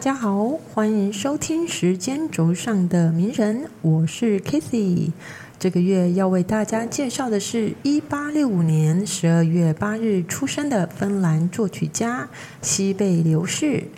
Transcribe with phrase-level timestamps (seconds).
[0.00, 5.12] 大家好，欢迎收听时间轴上的名人，我是 k i s e y
[5.58, 12.30] 这个月要为大家介绍的是一八六五年十二月八日出生的芬兰作曲家
[12.62, 13.88] 西贝流士。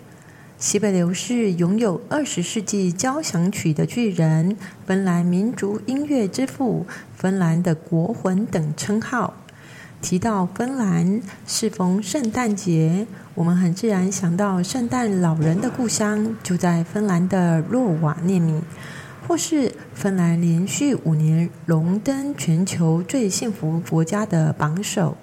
[0.57, 6.85] 西贝流士拥有二十世纪交响曲的巨人、芬兰民族音乐之父、
[7.15, 9.33] 芬兰的国魂等称号。
[10.03, 18.61] 提到芬兰，适逢圣诞节，我们很自然想到圣诞老人的故乡就在芬兰的洛瓦涅米，
[19.25, 25.15] 或是芬兰连续五年荣登全球最幸福国家的榜首。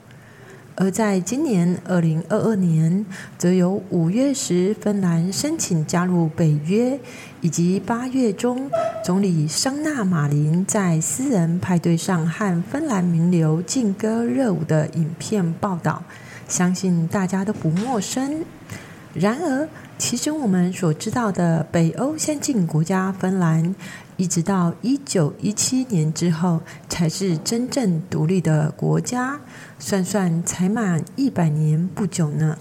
[0.80, 3.04] 而在今年二零二二年，
[3.36, 6.98] 则由五月时芬兰申请加入北约，
[7.42, 8.70] 以及八月中
[9.04, 16.02] 总理桑纳马林在私人派对上和芬兰名流劲歌热舞的影片报道，
[16.48, 18.42] 相信大家都不陌生。
[19.12, 23.74] 然而，其实我们所知道的北欧先进国家芬兰，
[24.20, 29.40] 一直到一九一七年之后，才是真正独立的国家。
[29.78, 32.58] 算算才满一百年不久呢。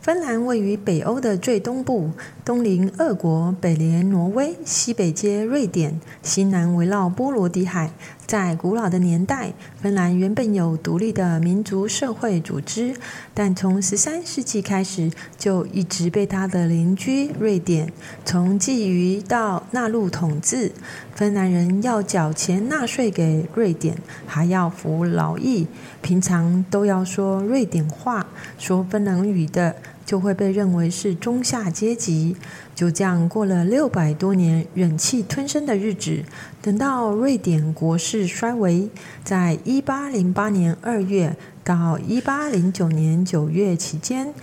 [0.00, 2.12] 芬兰位于北欧的最东部，
[2.46, 7.90] 东邻俄国，北连挪威，西北接瑞典，西南围绕波罗的海。
[8.30, 12.94] 在古老的年代，芬兰原本有独立的民族社会组织，
[13.34, 17.92] 但从十三世纪开始，就一直被他的邻居瑞典
[18.24, 20.70] 从觊觎到纳入统治。
[21.16, 25.66] 芬兰人要缴钱纳税给瑞典，还要服劳役，
[26.00, 28.24] 平常都要说瑞典话，
[28.56, 29.74] 说芬兰语的。
[30.10, 32.34] 就会被认为是中下阶级。
[32.74, 36.24] 就这样过了六百多年忍气吞声的日子。
[36.60, 38.90] 等到瑞典国势衰微，
[39.22, 44.34] 在一八零八年二月到一八零九年九月期间，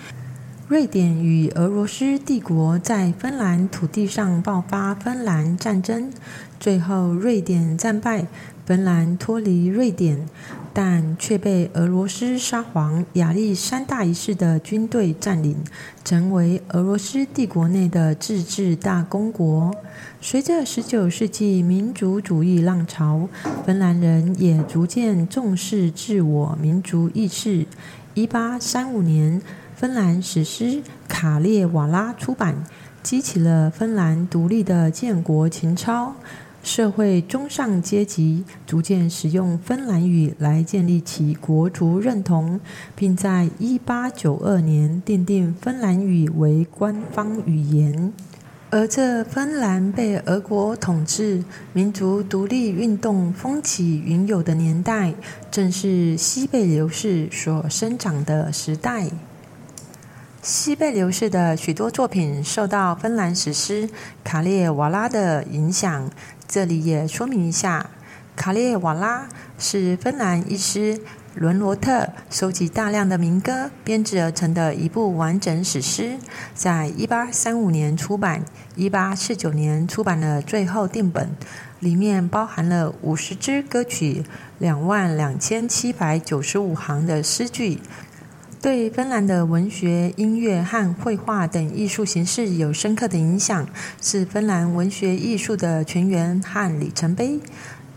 [0.69, 6.09] 瑞典与俄罗斯帝国在芬兰土地上爆发芬兰战争，
[6.59, 8.25] 最后瑞典战败，
[8.67, 10.27] 芬兰脱离瑞典。
[10.73, 15.57] 但却被俄罗斯沙皇亚历山大一世的军队占领，
[16.05, 19.73] 成为俄罗斯帝国内的自治大公国。
[20.21, 23.27] 随着十九世纪民族主义浪潮，
[23.65, 27.65] 芬兰人也逐渐重视自我民族意识。
[28.13, 29.41] 一八三五年，
[29.75, 30.65] 芬兰史诗
[31.07, 32.63] 《卡列瓦拉》出版，
[33.01, 36.13] 激起了芬兰独立的建国情操。
[36.67, 42.59] 社会中上阶级逐渐使用芬兰语来建立起国族认同，
[42.93, 48.11] 并在一八九二年奠定芬兰语为官方语言。
[48.69, 51.41] 而这芬兰被俄国统治、
[51.71, 55.13] 民族独立运动风起云涌的年代，
[55.49, 59.09] 正是西贝流士所生长的时代。
[60.41, 63.87] 西贝流士的许多作品受到芬兰史诗
[64.23, 66.09] 《卡列瓦拉》的影响。
[66.47, 67.89] 这里也说明一下，
[68.39, 69.23] 《卡列瓦拉》
[69.57, 71.01] 是芬兰医师
[71.33, 76.17] 伦罗特收集大量的民歌编制而成的一部完整史诗，
[76.53, 81.29] 在一八三五年出版，一八四九年出版了最后定本，
[81.79, 84.23] 里面包含了五十支歌曲，
[84.59, 87.81] 两万两千七百九十五行的诗句。
[88.59, 93.67] 对芬兰的文学、音乐和绘画等艺术形式有深刻的影响，
[94.01, 97.39] 是芬兰文学艺术的泉源和里程碑。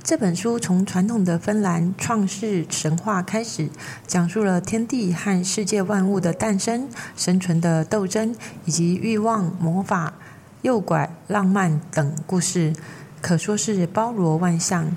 [0.02, 3.70] 这本书从传统的芬兰创世神话开始，
[4.06, 10.12] 讲述了天地和世界万物的诞生、生存的斗争，以及欲望、魔法、
[10.60, 12.74] 诱拐、浪漫等故事，
[13.22, 14.94] 可说是包罗万象。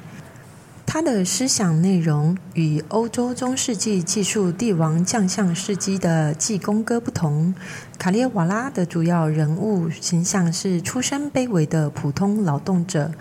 [0.93, 7.55] 他的思想内容与欧洲中世纪记述帝王将相事迹的济公歌不同。
[7.97, 13.11] 卡列瓦拉的主要人物形象是出身卑微的普通劳动者，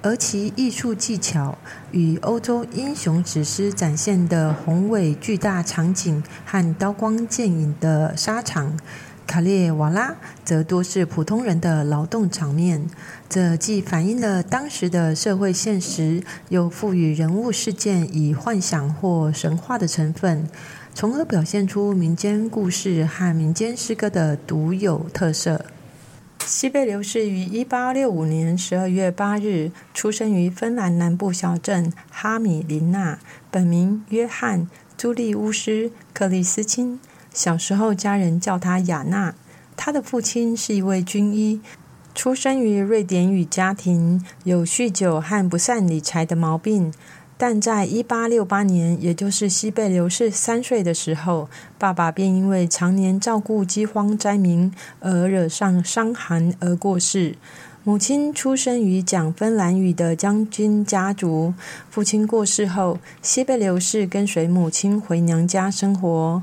[0.00, 1.58] 而其艺术技巧
[1.90, 8.78] 与欧洲英雄史诗展现的宏伟巨大场景和刀光剑影的沙场。
[9.26, 12.86] 卡列瓦拉则多是普通人的劳动场面，
[13.28, 20.46] 这既反映了当时的社会现实，又赋予人物事件以幻想或神话的成分，
[20.94, 25.64] 从而表现出民间故事和民间诗歌的独有特色。
[26.44, 33.18] 西贝流士于一八六五年十二月八日出生于芬兰南部小镇哈米林纳，
[33.50, 34.62] 本名约翰·
[34.96, 35.70] 朱利乌斯·
[36.12, 36.98] 克里斯钦。
[37.32, 39.34] 小时候，家人叫他雅娜。
[39.76, 41.60] 他的父亲是一位军医，
[42.14, 46.92] 出生于瑞典语家庭，有酗酒和不善理财的毛病。
[47.38, 51.48] 但在一八六八年，也就是西贝流士三岁的时候，
[51.78, 57.36] 爸爸便因为常年照顾饥荒灾民而惹上伤寒而过世。
[57.84, 61.52] 母亲出生于讲芬兰语的将军家族。
[61.90, 66.42] 父亲过世后，西贝流士跟随母亲回娘家生活。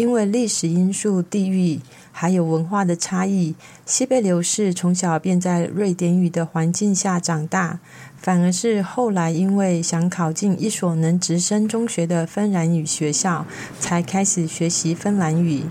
[0.00, 1.78] 因为历史因素、地域
[2.10, 3.54] 还有文化的差异，
[3.84, 7.80] 西贝流士从小便在瑞典语的环境下长大。
[8.16, 13.44] 反而是后来因为想考进一所能直升中学的芬兰语学校，
[13.78, 15.64] 才开始学习芬兰语。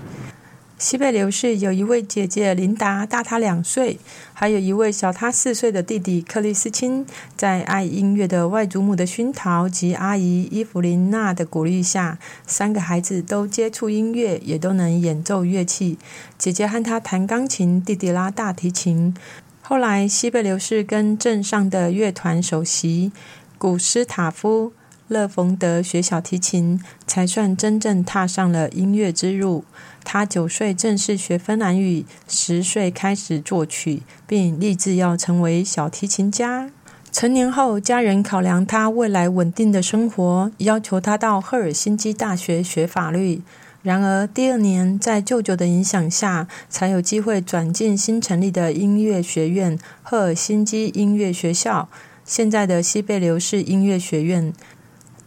[0.80, 4.00] 西贝流士有一位姐姐琳达，大他两岁，
[4.34, 7.06] 还有一位小他四岁的弟弟克里斯钦。
[7.36, 12.18] 在爱音乐的外祖母的熏陶及阿姨伊芙琳娜的鼓励下，
[12.48, 15.98] 三个孩子都接触音乐，也都能演奏乐器。
[16.38, 19.14] 姐姐和他弹钢琴，弟弟拉大提琴。
[19.62, 23.12] 后来，西贝流士跟镇上的乐团首席
[23.58, 24.72] 古斯塔夫。
[25.09, 29.65] 勒冯德学小提琴，才算真正踏上了音乐之路。
[30.03, 36.69] 他九岁正式学芬兰语，十岁开始作曲，并立志要成为小提琴家。
[37.11, 43.41] 成年后，家人考量他未来稳定的生活，要求他到赫尔辛基大学学法律。
[43.81, 51.89] 然而，第二年在舅舅的影响下，才有机会转进新成立的音乐学院——赫尔辛基音乐学校，
[52.23, 54.53] 现在的西贝流士音乐学院。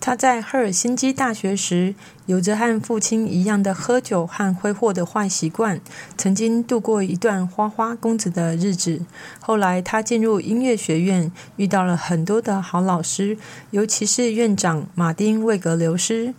[0.05, 1.95] 他在赫尔辛基大学时，
[2.27, 5.81] 有着和父亲一样的喝酒和挥霍的坏习惯，
[6.19, 9.03] 曾经度过一段花花公子的日子。
[9.39, 13.39] 后来，他进入音乐学院，遇到了很多的好老师，
[13.71, 16.35] 尤其是院长马丁·魏格留斯。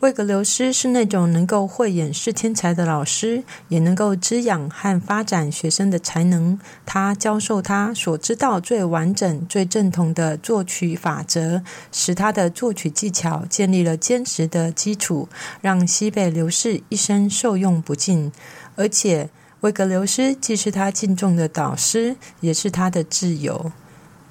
[0.00, 6.56] 魏格留斯是那种能够慧眼识天才的老师，也能够滋养和发展学生的才能。
[6.86, 15.28] 他教授他所知道最完整、最正统的作曲法则，使他的作曲技巧建立了坚实的基础，
[15.60, 18.30] 让西贝流士一生受用不尽。
[18.76, 19.28] 而且，
[19.62, 23.72] 魏格留斯既是他敬重的导师，也是他的挚友。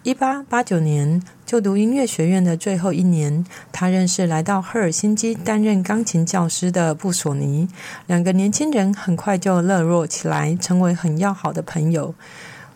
[0.08, 7.68] 一八八九年，就读音乐学院的最后一年，他认识来到赫尔辛基担任钢琴教师的布索尼。
[8.06, 12.16] 两个年轻人很快就热络起来，成为很要好的朋友。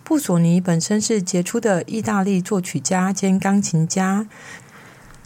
[0.04, 4.28] 布索尼本身是杰出的意大利作曲家兼钢琴家。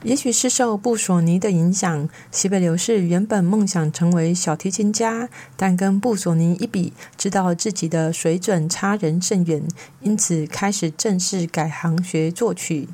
[0.04, 9.64] 也许是受布索尼的影响，西北流士原本梦想成为小提琴家，但跟布索尼一比，知道自己的水准差人甚远，
[10.02, 12.88] 因此开始正式改行学作曲。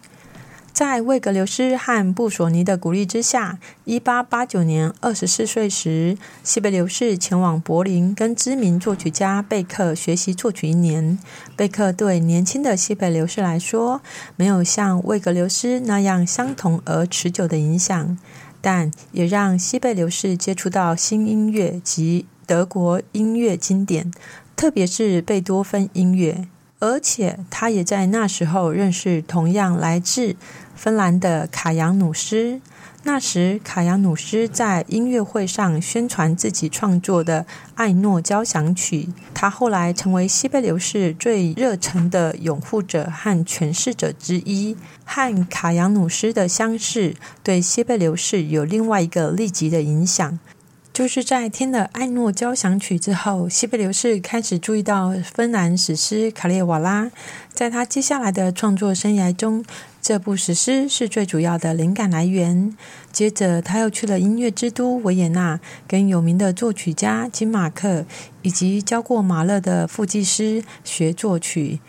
[0.73, 11.19] 在魏格留斯和布索尼的鼓励之下，一八八九年二十四岁时，西贝流士前往柏林，跟知名作曲家贝克学习作曲一年。
[11.55, 14.01] 贝克对年轻的西贝流士来说，
[14.37, 18.17] 没有像魏格留斯那样相同而持久的影响，
[18.61, 24.11] 但也让西贝流士接触到新音乐及德国音乐经典，
[24.55, 26.47] 特别是贝多芬音乐。
[26.81, 30.35] 而且，他也在那时候认识同样来自
[30.75, 32.59] 芬兰的卡扬努斯。
[33.03, 37.41] 那时，卡扬努斯在音乐会上宣传自己创作的
[37.75, 39.03] 《爱诺交响曲》。
[39.33, 44.75] 他后来成为西贝流士最热诚的拥护者和诠释者之一。
[45.05, 50.39] 和卡扬努斯的相识，对西贝流士有另外一个立即的影响。
[51.01, 57.05] 就是在听了《艾诺交响曲》之后，西贝流士开始注意到芬兰史诗《卡列瓦拉》。
[57.51, 59.65] 在他接下来的创作生涯中，
[59.99, 62.77] 这部史诗是最主要的灵感来源。
[63.11, 68.05] 接着，他又去了音乐之都维也纳，跟有名的作曲家金马克
[68.43, 71.79] 以及教过马勒的副技师学作曲。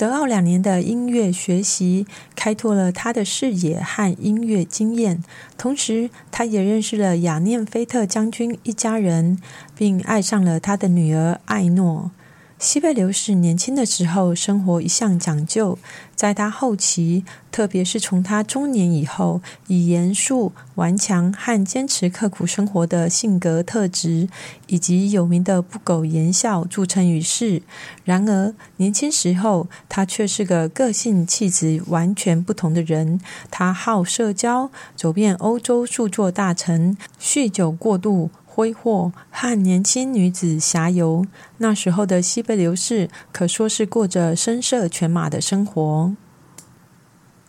[0.00, 5.22] 德奥两年的音乐学习，开拓了他的视野和音乐经验。
[5.58, 9.38] 同时，他也认识了雅念菲特将军一家人，
[9.76, 12.12] 并爱上了他的女儿艾诺。
[12.60, 15.78] 西贝流士年轻的时候，生活一向讲究。
[16.14, 24.28] 在他后期，特别是从他中年以后，以严肃、顽强和坚持刻苦生活的性格特质，
[24.66, 27.62] 以及有名的不苟言笑著称于世。
[28.04, 33.18] 然而，年轻时候他却是个个性气质完全不同的人。
[33.50, 38.28] 他好社交，走遍欧洲数座大城，酗酒过度。
[38.52, 41.24] 挥霍和年轻女子侠游，
[41.58, 46.12] 那时候的西贝流士可说是过着声色犬马的生活。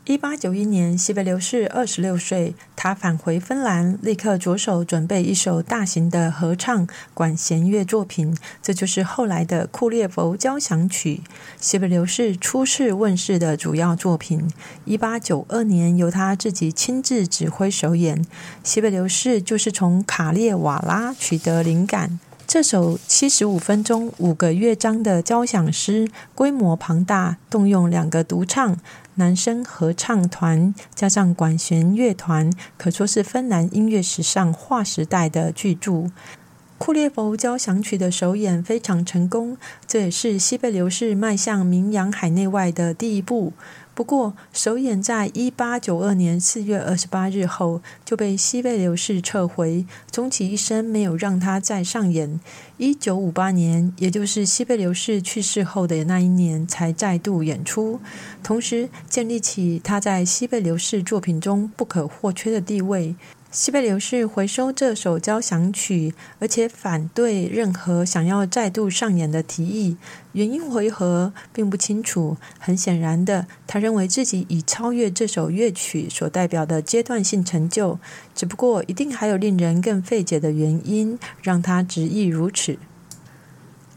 [0.05, 11.21] 一八九一年，西贝流士二十六岁，他返回芬兰，立刻着手准备一首大型的合唱管弦乐作品，这就是后来的库列佛交响曲。
[11.59, 14.49] 西贝流士初次问世的主要作品，
[14.85, 18.25] 一八九二年由他自己亲自指挥首演。
[18.63, 22.19] 西贝流士就是从卡列瓦拉取得灵感。
[22.53, 28.77] 这首七十五分钟、五个乐章的交响诗，规模庞大，动用两个独唱。
[29.15, 36.11] 男声合唱团加上管弦乐团，可说是芬兰音乐史上划时代的巨著。
[36.77, 39.55] 库列佛交响曲的首演非常成功，
[39.87, 43.53] 这也是西贝流士迈向名扬海内外的第一步。
[43.93, 52.39] 不过，首演在一八九二年四月二十八日后就被西贝流士撤回，终其一生没有让他再上演。
[52.77, 57.99] 一九五八年，也就是西贝流士去世后的那一年，才再度演出，
[58.41, 63.13] 同时建立起他在西贝流士作品中不可或缺的地位。
[63.51, 69.97] 西贝流士回收这首交响曲，而且反对任何想要再度上演的提议。
[70.31, 72.37] 原因为何并不清楚。
[72.57, 77.99] 很显然的，他认为自己已超越这首乐曲所代表的阶段性成就。
[78.33, 82.77] 只不过，一定还有令人更费解的原因，让他执意如此。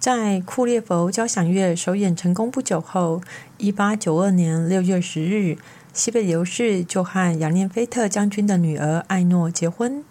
[0.00, 3.22] 在库列佛交响乐首演成功不久后，
[3.58, 5.56] 一八九二年六月十日。
[5.94, 10.02] 西北流士就和雅涅菲特将军的女儿艾诺结婚，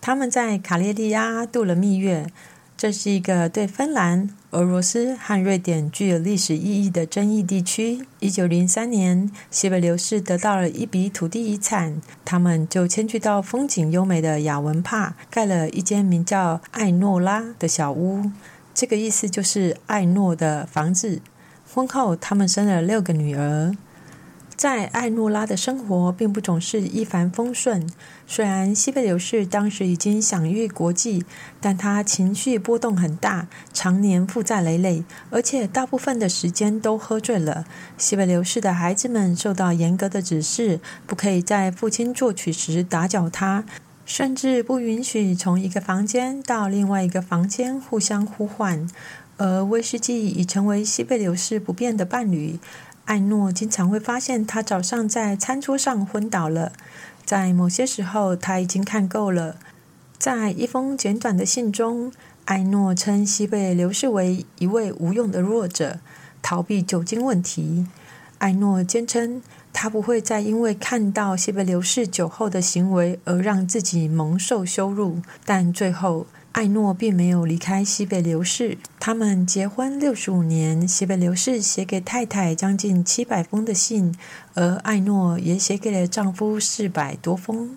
[0.00, 2.26] 他们在卡列利亚度了蜜月。
[2.74, 8.06] 这是一个对芬兰、俄罗斯和瑞典具有历史意义的争议地区。
[8.20, 18.30] 一九零三年，西北流士得到了一笔土地遗产，他们就迁居到风景优美的雅文帕，盖了一间名叫艾诺拉的小屋。
[18.72, 21.20] 这个意思就是艾诺的房子。
[21.74, 23.74] 婚后，他们生了六个女儿。
[24.56, 27.86] 在艾诺拉的生活并不总是一帆风顺。
[28.26, 31.26] 虽然西贝流士当时已经享誉国际，
[31.60, 37.66] 但他情绪波动很大，常年负债累累，而且大部分的时间都喝醉了。
[37.98, 43.64] 西贝流士的孩子们受到严格的指示，不可以在父亲作曲时打搅他，
[44.06, 48.88] 甚至不允许从一个房间到另外一个房间互相呼唤。
[49.38, 52.58] 而威士忌已成为西贝流士不变的伴侣。
[53.06, 56.72] 艾诺经常会发现他早上在餐桌上昏倒了，
[57.24, 59.56] 在某些时候他已经看够了。
[60.18, 62.12] 在一封简短的信中，
[62.46, 66.00] 艾诺称西贝流士为一位无用的弱者，
[66.42, 67.86] 逃避酒精问题。
[68.38, 69.40] 艾诺坚称
[69.72, 76.26] 他不会再因为看到西贝流士酒后的行为而让自己蒙受羞辱，但最后。
[76.56, 80.88] 艾诺并没有离开西北流士，他们结婚六十五年。
[80.88, 84.14] 西北流士写给太太将近七百封的信，
[84.54, 87.76] 而艾诺也写给了丈夫四百多封。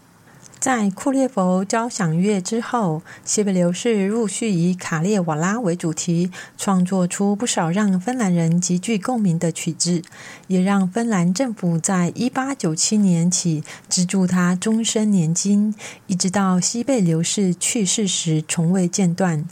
[0.59, 10.01] 在库列佛交响乐之后，西贝流士陆续以卡列瓦拉为主题，创作出不少让芬兰人极具共鸣的曲子，
[10.47, 15.73] 也让芬兰政府在一八九七年起资助他终身年金，
[16.07, 19.45] 一直到西贝流士去世时从未间断。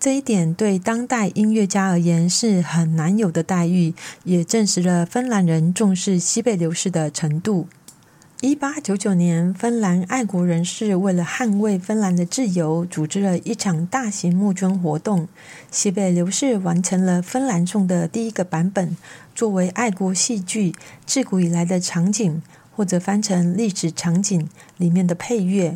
[0.00, 3.92] 这一点对当代音乐家而言是很难有的待遇，
[4.24, 7.68] 也证实了芬兰人重视西贝流士的程度。
[8.44, 15.26] 一八九九年，芬兰爱国人士为了捍卫芬兰的自由，组织了一场大型募捐活动。
[15.70, 18.98] 西北流士完成了《芬兰颂》的第一个版本，
[19.34, 20.74] 作为爱国戏剧
[21.06, 24.46] 自古以来的场景，或者翻成历史场景
[24.76, 25.72] 里面的配乐。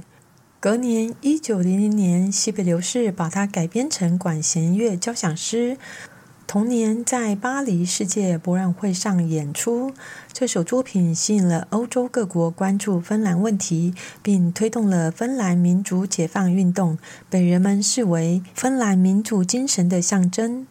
[0.60, 5.78] 隔年，一九零零年，西北流士把它改编成管弦乐交响诗。
[6.48, 9.92] 同年，在巴黎世界博览会上演出，
[10.32, 16.96] 这首作品吸引了欧洲各国关注芬兰问题，并推动了芬兰民族解放运动，
[17.28, 20.62] 被人们视为芬兰民族精神的象征。《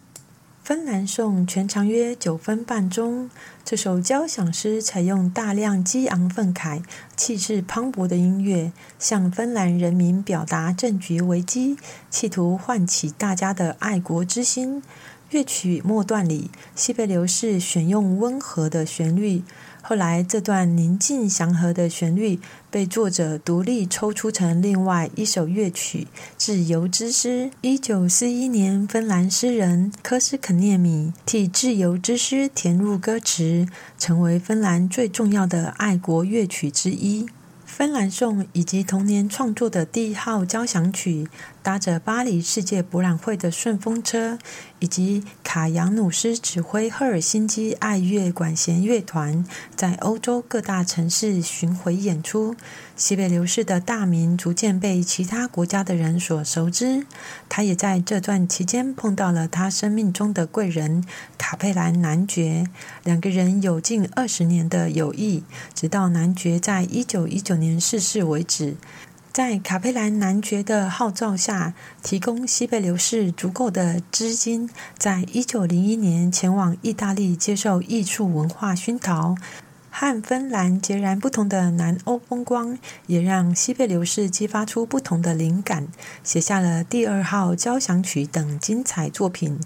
[0.63, 3.29] 芬兰颂》全长约九分半钟，
[3.63, 6.81] 这首交响诗采用大量激昂愤慨、
[7.15, 11.77] 气势磅礴的音乐，向芬兰人民表达政局危机，
[12.09, 14.81] 企图唤起大家的爱国之心。
[15.29, 19.43] 乐曲末段里，西贝流士选用温和的旋律。
[19.81, 26.07] 后来，这段宁静祥和的旋律被作者独立抽出成另外一首乐曲
[26.37, 27.45] 《自由之诗》。
[27.61, 33.67] 一九四一年，芬兰诗人科斯肯涅米替《自由之诗》填入歌词，
[33.97, 37.23] 成为芬兰最重要的爱国乐曲之一。
[37.65, 41.27] 《芬兰颂》以及同年创作的第一号交响曲，
[41.67, 44.39] 搭着巴黎世界博览会的顺风车，
[44.79, 49.45] 以及卡扬努斯指挥赫尔辛基爱乐管弦乐团
[49.75, 52.55] 在欧洲各大城市巡回演出，
[52.95, 57.05] 西北流士的大名逐渐被其他国家的人所熟知。
[57.49, 61.03] 他也在这段期间碰到了他生命中的贵人
[61.37, 62.65] 卡佩兰男爵，
[63.03, 65.43] 两个人有近二十年的友谊，
[65.73, 68.77] 直到男爵在一九一九年逝世为止。
[69.37, 74.67] 在卡佩兰男爵的号召下，提供西贝流士足够的资金，
[74.97, 79.35] 在一九零一年前往意大利接受艺术文化熏陶。
[79.91, 85.87] 和芬兰截然不同的南欧风光，也让西贝流士激发出不同的灵感，
[86.23, 89.59] 写下了第二号交响曲等精彩作品。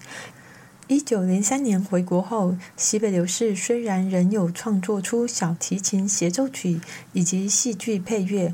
[0.88, 6.82] 一九零三年回国后，西贝流士虽然仍有创作出小提琴协奏曲
[7.14, 8.54] 以及戏剧配乐。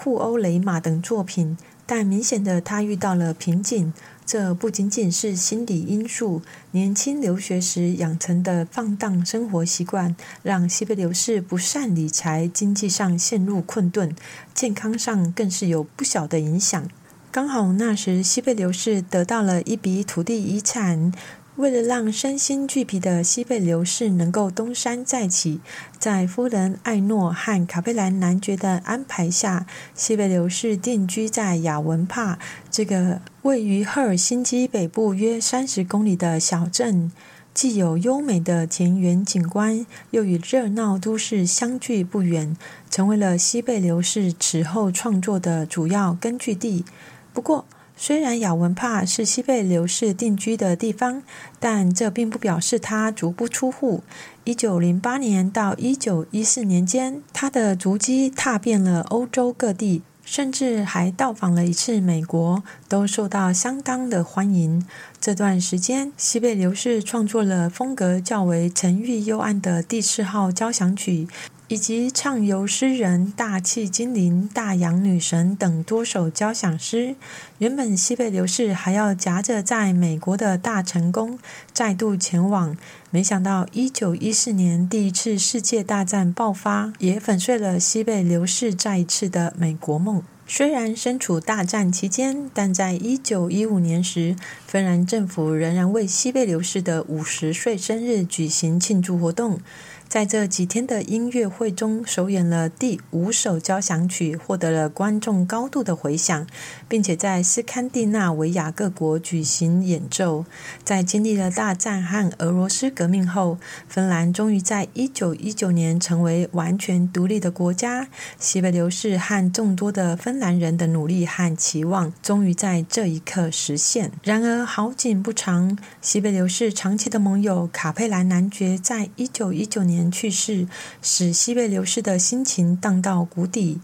[0.00, 3.92] 库欧雷马等作品，但明显的他遇到了瓶颈。
[4.24, 6.40] 这不仅仅是心理因素，
[6.70, 10.14] 年轻留学时养成的放荡生活习惯，
[10.44, 14.14] 让西贝流士不善理财，经济上陷入困顿，
[14.54, 16.88] 健康上更是有不小的影响。
[17.32, 21.12] 刚好那时，西贝流士得到了一笔土地遗产。
[21.58, 25.60] 为了让身心俱疲的西贝流士能够东山再起，
[25.98, 32.38] 在夫人艾诺和卡佩兰男爵的安排下，西贝流士定居在雅文帕
[32.70, 37.10] 这个位于赫尔辛基北部约三十公里的小镇，
[37.52, 42.56] 既有优美的田园景观，又与热闹都市相距不远，
[42.88, 46.84] 成为了西贝流士此后创作的主要根据地。
[47.32, 47.66] 不过，
[48.00, 51.20] 虽然雅文帕是西贝流士定居的地方，
[51.58, 54.04] 但这并不表示他足不出户。
[54.44, 64.86] 一九零八年到一九一四年间，他的足迹踏遍了欧洲各地，甚至还到访了一次美国，都受到相当的欢迎。
[65.20, 71.28] 这段时间，西贝流士创作了风格较为沉郁幽暗的第四号交响曲。
[71.70, 77.14] 以及畅游诗人、大气精灵、大洋女神等多首交响诗。
[77.58, 81.38] 原本西贝流士还要夹着在美国的大成功，
[81.74, 82.74] 再度前往，
[83.10, 90.22] 没想到一九一四年第一次世界大战爆发，也粉碎了西贝流士再一次的美国梦。
[90.50, 94.34] 虽然身处大战期间，但在一九一五年时，
[94.66, 99.60] 芬兰政府仍然为西贝流士的五十岁生日举行庆祝活动。
[100.08, 106.46] 在这几天的音乐会中，首演了第五首交响曲，获得了观众高度的回响，
[106.88, 110.46] 并且在斯堪的纳维亚各国举行演奏。
[110.82, 118.08] 在经历了大战和俄罗斯革命后，芬兰终于在一九一九年成为完全独立的国家。
[118.38, 124.10] 西北流士和众多的芬兰人的努力和期望，终于在这一刻实现。
[124.22, 129.97] 然而好景不长，西北流士长期的盟友卡佩兰男爵在一九一九年。
[129.98, 130.68] 年去世，
[131.02, 133.80] 使西贝流士的心情荡到谷底。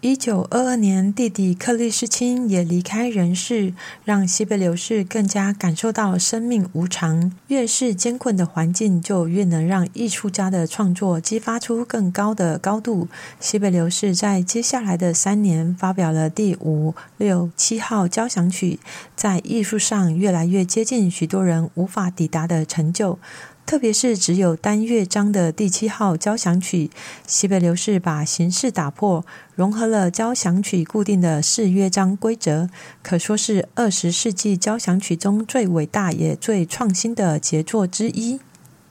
[0.00, 3.72] 一九二二年，弟弟克利斯钦也离开人世，
[4.04, 7.32] 让西贝流士更加感受到生命无常。
[7.46, 13.06] 越是艰困的环境，就越能让艺术家的创作激发出更高的高度。
[13.38, 18.80] 西贝流士在接下来的三年发表了第五、六、七号交响曲，
[19.14, 23.20] 在艺术上越来越接近许多人无法抵达的成就。
[23.64, 26.90] 特别是只有单乐章的第七号交响曲，
[27.26, 32.68] 西北流士把形式打破，融合了交响曲固定的四乐章规则，
[33.02, 38.40] 可说是二十世纪交响曲中最伟大也最创新的杰作之一。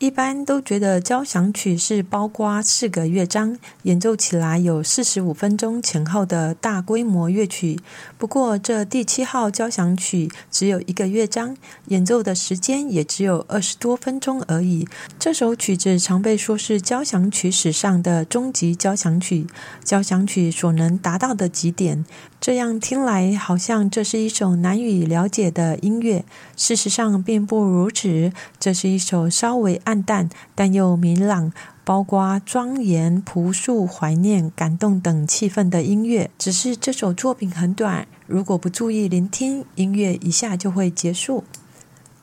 [0.01, 7.79] 一般都觉得交响曲是包括四个乐章，演奏起来有四十五分钟前后的大规模乐曲。
[8.17, 11.55] 不过，这第七号交响曲只有一个乐章，
[11.89, 14.87] 演奏的时间也只有二十多分钟而已。
[15.19, 19.45] 这首曲子常被说是交响曲史上的终极交响曲，
[19.83, 22.03] 交响曲所能达到的极点。
[22.41, 26.25] 这样听来，好像这是一首难以了解的音乐。
[26.57, 28.33] 事实上，并不如此。
[28.59, 36.31] 这是一首稍微暗淡但又明朗，包括庄严、朴素、怀念、感动等气氛的音乐。
[36.39, 41.43] 只是这首作品很短，如果不注意聆听，音乐一下就会结束。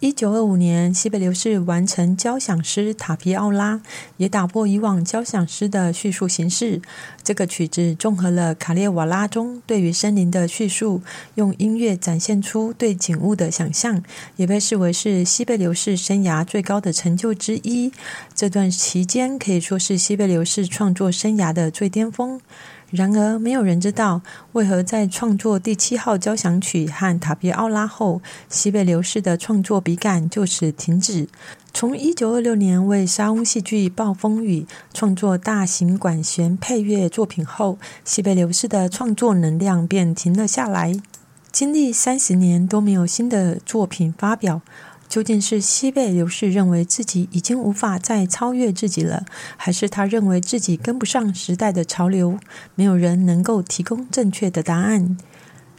[0.01, 3.75] 一九二五年，西贝流士完成交响诗《塔皮奥拉》，
[4.17, 6.81] 也打破以往交响诗的叙述形式。
[7.25, 11.03] 这个曲子综合了卡列瓦拉中对于森林的叙述，
[11.35, 14.01] 用音乐展现出对景物的想象，
[14.37, 17.91] 也被视为是西贝流士生涯最高的成就之一。
[18.37, 22.41] 这段期间可以说是西贝流士创作生涯的最巅峰。
[22.91, 24.23] 然而，没有人知道
[24.53, 31.29] 为何在创作第七号交响曲和塔皮奥拉后，西贝流士的创作笔杆就此停止。
[31.75, 34.63] 从一九二六年为沙翁戏剧《暴风雨》
[34.95, 40.99] 创作大型管弦配乐作品后，西贝流士的创作能量便停了下来。
[41.53, 44.63] 经历三十年都没有新的作品发表。
[45.09, 49.25] 究竟是西贝流士认为自己已经无法再超越自己了，
[49.57, 52.39] 还是他认为自己跟不上时代的潮流？
[52.75, 55.17] 没有人能够提供正确的答案。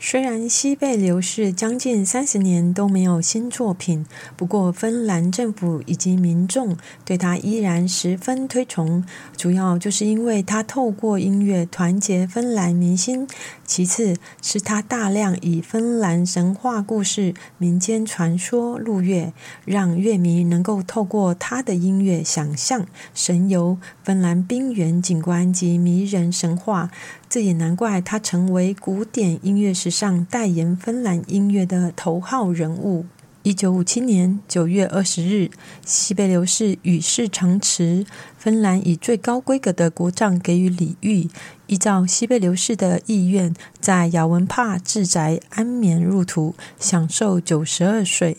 [0.01, 4.05] 虽然西贝流士将近三十年都没有新作品，
[4.38, 9.03] 不过芬兰政府以及民众对他依然十分推崇，
[9.35, 13.27] 主要就是因为他透过音乐团结芬兰民心，
[13.65, 19.33] 其次是他大量以芬兰神话故事、民间传说入乐，
[19.65, 26.89] 让乐迷能够透过他的音乐想象神游芬兰冰原景观及迷人神话。
[27.29, 33.05] 这也难怪他成为古典音乐史上代言芬兰音乐的头号人物。
[33.43, 35.51] 一九五七年九月二十日，
[35.85, 38.03] 西贝流士与世长辞，
[38.35, 41.29] 芬兰以最高规格的国葬给予礼遇，
[41.67, 48.35] 依照西贝流士的意愿，在雅文帕自宅安眠入土，享寿九十二岁。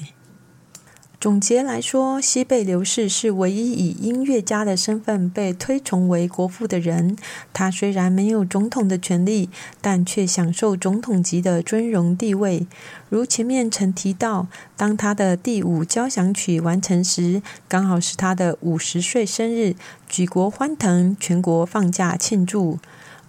[1.21, 7.15] 总结来说，西贝流士是唯一以音乐家的身份被推崇为国父的人。
[7.53, 9.51] 他虽然没有总统的权利，
[9.83, 12.67] 但却享受总统级的尊荣地位。
[13.11, 14.47] 如前面曾提到，
[14.79, 19.75] 当他的第五交响曲完成时，刚好是他的五十岁生日，
[20.09, 22.79] 举国欢腾，全国放假庆祝。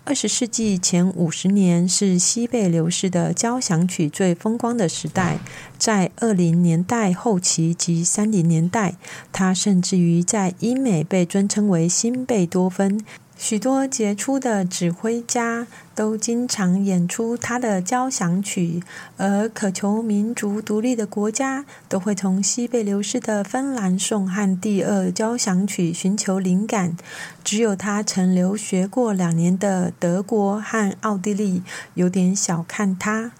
[0.04, 5.38] 二十世纪前五十年是西贝流士的交响曲最风光的时代，
[5.78, 8.96] 在二零年代后期及三零年代，
[9.32, 13.06] 他甚至于在英美被尊称为新贝多芬。
[13.41, 18.84] 许多杰出的指挥家都经常演出他的交响曲，
[19.17, 26.95] 而渴求民族独立的国家都会从西贝流士的芬兰颂和第二交响曲寻求灵感。
[27.43, 31.63] 只有他曾留学过两年的德国和奥地利
[31.95, 33.32] 有点小看他。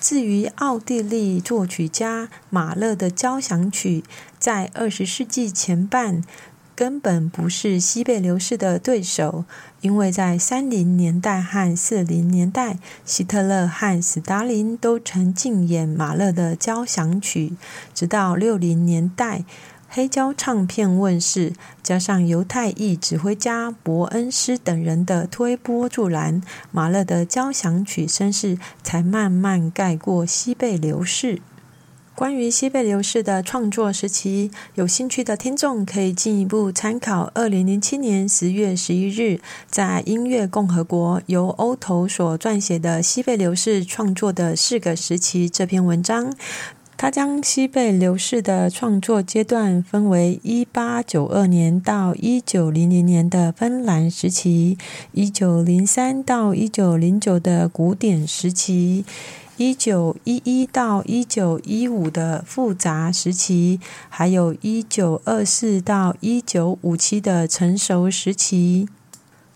[0.00, 4.02] 至于奥地利作曲家马勒的交响曲，
[4.38, 6.22] 在二十世纪前半。
[6.80, 9.44] 根本不是西贝流士的对手，
[9.82, 17.52] 因为在三零年代和四零年代，希特勒和斯大林都曾竞演马勒的交响曲。
[17.92, 19.44] 直到六零年代，
[19.90, 26.40] 黑胶唱片问世，加上犹太裔指挥家伯恩斯等人的推波助澜，
[26.72, 31.42] 马勒的交响曲声势才慢慢盖过西贝流士。
[32.20, 46.34] 关于西贝流士的创作时期，有兴趣的听众可以进一步参考二零零七年十月十一日在《音乐共和国》由欧头所撰写的西贝流士创作的四个时期这篇文章。
[46.98, 54.76] 他将西贝流士的创作阶段分为一八九二年到一九零零年的芬兰时期，
[55.12, 59.06] 一九零三到一九零九的古典时期。
[59.60, 68.88] 一九一一到一九一五的复杂时期，还有一九二四到一九五七的成熟时期。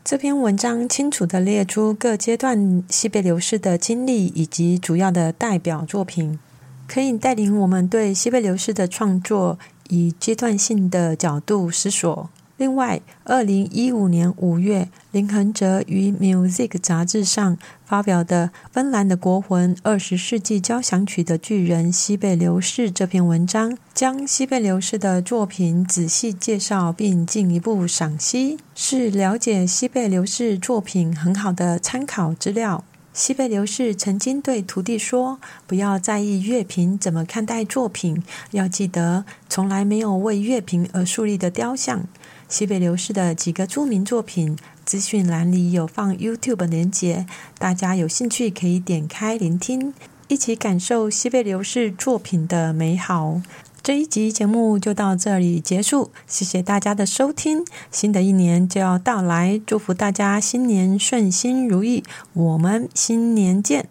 [0.04, 6.38] 这篇文章清楚的列出各阶段西贝流士的经历以及主要的代表作品，
[6.86, 12.28] 可以带领我们对西贝流士的创作以阶段性的角度思索。
[12.56, 32.84] 另外，二零一五年五月，林恒哲于《Music》杂志上发表的《芬兰的国魂：二十世纪交响曲的巨人西贝流士》这篇文章，将西贝流士的作品仔细介绍并进一步赏析，是了解西贝流士作品很好的参考资料。
[33.12, 42.06] 西贝流士曾经对徒弟说：“不要在意乐评怎么看待作品，要记得从来没有为乐评而树立的雕像。”
[42.48, 47.26] 西北流士的几个著名作品，资讯栏里有放 YouTube 连接，
[47.58, 49.92] 大家有兴趣可以点开聆听，
[50.28, 53.40] 一起感受西北流士作品的美好。
[53.82, 57.64] 这一集节目就到这里结束，谢谢大家的收听。
[57.90, 62.02] 新的一年就要到来，祝福大家新年顺心如意。
[62.32, 63.88] 我们新年见。